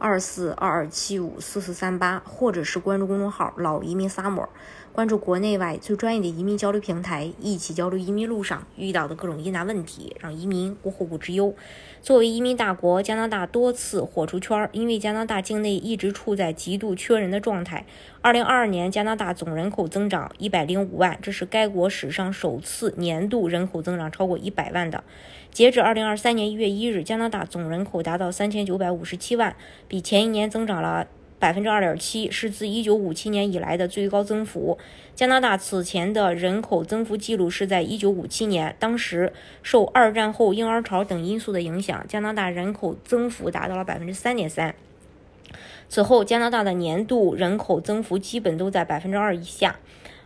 [0.00, 4.46] 二四二二七五四四三八，或者是关注公众号“老移民 Summer”。
[4.92, 11.54] 关注国内外最专业的移民交流平台，一起交流移民路上遇到的各种疑难问题，让移民无后顾之忧。
[12.02, 17.84] 作为移民大国，加拿大多次火出圈，因为加拿大境内一直处在极度缺人的状态。
[18.22, 25.04] 二零二二年，加拿大总人口增长一百零五万，这是该国史上首次年度人口增长超过一百万的。
[25.52, 29.56] 截至二零二三年一月一日，加拿大总人口达到三千九百五十七万，
[29.90, 31.06] 比前一年增长了。
[31.40, 34.76] 百分之二点七是自一九五七年以来的最高增幅。
[35.14, 44.74] 加拿大此前的人口增幅记录是在一九五七年，当时受二战后婴儿潮等因素的影响，加拿大人口增幅达到了百分之三点三。
[45.88, 49.76] 此后，加拿大的年度人口增幅基本都在百分之二以下。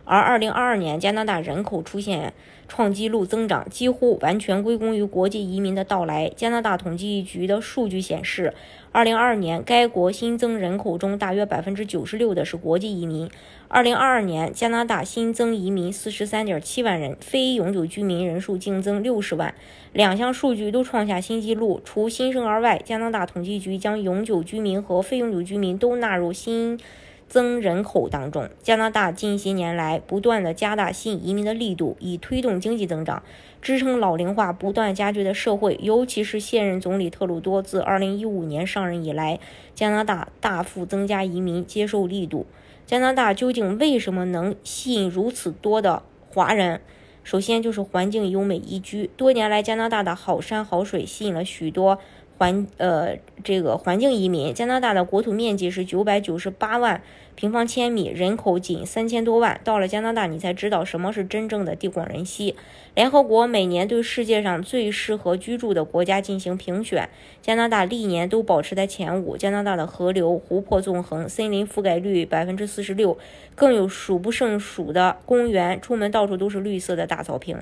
[0.05, 2.31] 而二零二二年，加拿大人口出现
[2.67, 6.31] 创纪录增长，几乎完全归功于国际移民的到来。
[6.35, 8.53] 加拿大统计局的数据显示，
[8.91, 13.29] 二零二二年该国新增人口中大约百分之九十六的是国际移民。
[13.67, 19.55] 二零二二年，加拿大新增移民四十三点七万人，非永久居民人数净增六十万，
[19.91, 21.81] 两项数据都创下新纪录。
[21.83, 26.79] 除新生儿外，加拿大统计局将永久居民和非永久居民都纳入新。
[27.27, 33.23] 增人口当中，加拿大近些年来不断的加大吸引移民的力度，以推动经济增长，
[33.61, 35.77] 支撑老龄化不断加剧的社会。
[35.81, 39.39] 尤其是现任总理特鲁多自2015年上任以来，
[39.73, 42.45] 加拿大大幅增加移民接受力度。
[42.85, 46.79] 加拿大究竟为什么能吸引如此多的华人？
[47.23, 51.97] 首先就是环境优美宜居，多年来加拿大的好山好水吸引了许多。
[52.37, 57.01] 环呃，这个环境移民，加拿大的国土面积是九百九十八万
[57.35, 59.59] 平方千米，人口仅三千多万。
[59.63, 62.55] 到了加拿大，你才知道什么是真正的地广人稀。
[62.93, 67.09] 联合国每年对世界上最适合居住的国家进行评选，
[67.41, 69.37] 加拿大历年都保持在前五。
[69.37, 73.17] 加拿大的河流、湖泊纵横，森林覆盖率百分之四十六，
[73.53, 77.57] 更有数不胜数的公园，出门到处都是绿色的大草坪。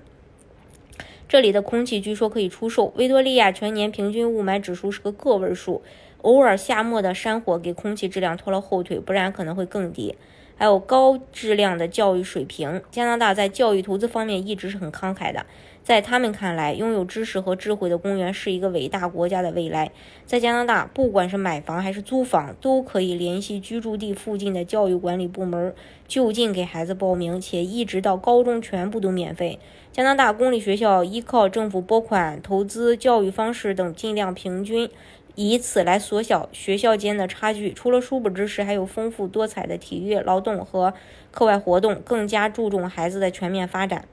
[1.34, 2.94] 这里的空气据说可以出售。
[2.96, 5.82] 维多利亚全年平均雾霾指数是个个位数，
[6.22, 10.16] 偶尔夏末的山火给空气质量拖了后腿，不然可能会更低。
[10.56, 15.44] 还有高质量的教育水平，加拿大在教育投资方面一直是很慷慨的。
[15.84, 19.92] 在他们看来，拥有知识和智慧的公园是一个伟大国家的未来。
[20.26, 25.76] 在加拿大，不管是买房还是租房，都可以联系居住地附近的教育管理部门，
[26.08, 29.60] 就近给孩子报名，且一直到高中全部都免费。
[29.92, 34.90] 加拿大公立学校依靠政府拨款、投资、教育方式等，尽量平均。
[35.36, 37.74] 以此来缩小学校间的差距。
[37.74, 40.94] 除了书本知识，还有丰富多彩的体育、劳动和
[41.32, 44.06] 课外活动，更加注重孩子的全面发展。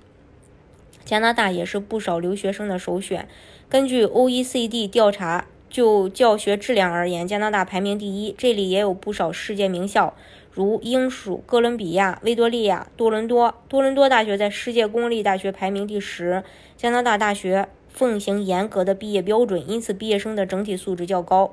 [1.04, 3.28] 加拿大也是不少留学生的首选。
[3.68, 8.34] 根据 OECD 调查，就教学质量而言，加拿大排名第一。
[8.36, 10.14] 这里也有不少世界名校，
[10.50, 13.54] 如英属哥伦比亚、维多利亚、多伦多。
[13.68, 16.42] 多伦多大学在世界公立大学排名第十。
[16.76, 17.68] 加拿大大学。
[17.92, 21.52] 奉行严格的毕业标准，因此毕业生的整体素质较高。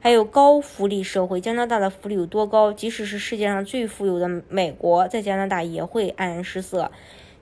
[0.00, 2.72] 还有高福利社会，加拿大的福利有多高？
[2.72, 6.90] 即使是世界上最富有的美国，在加拿大也会黯然失色。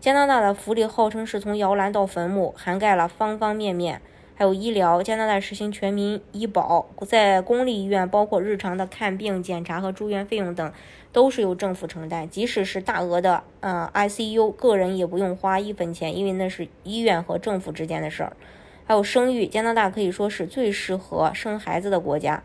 [0.04, 4.03] 加拿大的福利号称是从摇篮到坟墓，涵盖了方方面面。
[4.34, 10.72] 还有医疗，加拿大实行全民医保，在公立医院，包括日常的看病、检查和住院费用等，
[11.10, 12.28] 都是由政府承担。
[12.28, 18.36] 即使是大额的，呃，ICU，个人也不用花一分钱，因为那是医院和政府之间的事儿。
[18.84, 22.42] 还有生育，加拿大可以说是最适合生孩子的国家。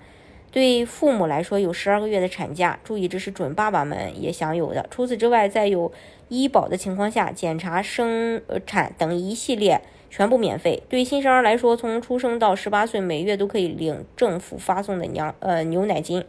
[0.52, 4.88] 对父母来说，有十二个月的产假，注意这是准爸爸们也享有的。
[4.90, 5.92] 除此之外，在有
[6.28, 9.82] 医保的情况下，检查、生产等一系列。
[10.12, 10.82] 全部免费。
[10.90, 16.26] 对新生儿来说，从出生到十八岁，每月都可以领政府发送的娘呃牛奶金。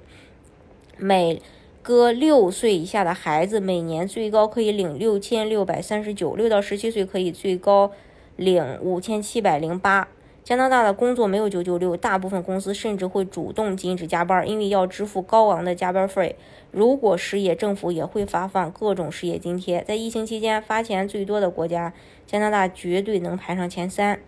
[0.99, 1.41] 每
[1.83, 7.91] 个六岁以下的孩子，每年最高可以领六千六百三十九；六到十七岁可以最高
[8.37, 10.07] 领五千七百零八。
[10.51, 16.35] 加拿大的工作没有九九六，大部分公司甚至会主动禁止加班，因为要支付高昂的加班费。
[16.73, 19.85] 如果失业，政府也会发放各种失业津贴。
[19.87, 21.93] 在疫情期间发钱最多的国家，
[22.27, 24.19] 加拿大绝对能排上前三。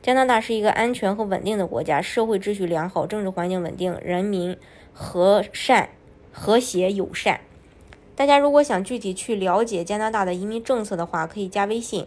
[0.00, 4.56] 加拿大是一个安全和稳定的国家，社会秩序良好，政治环境稳定，人民
[4.92, 5.88] 和善、
[6.30, 7.40] 和谐、友善。
[8.14, 12.06] 大家如果想具体去了解加拿大的移民政策的话，可以加微信。